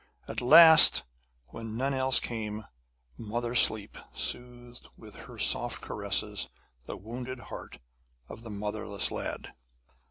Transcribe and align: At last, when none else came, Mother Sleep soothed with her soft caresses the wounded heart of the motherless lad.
At 0.27 0.41
last, 0.41 1.03
when 1.49 1.77
none 1.77 1.93
else 1.93 2.19
came, 2.19 2.65
Mother 3.19 3.53
Sleep 3.53 3.99
soothed 4.15 4.89
with 4.97 5.13
her 5.29 5.37
soft 5.37 5.79
caresses 5.81 6.49
the 6.85 6.97
wounded 6.97 7.39
heart 7.53 7.77
of 8.27 8.41
the 8.41 8.49
motherless 8.49 9.11
lad. 9.11 9.53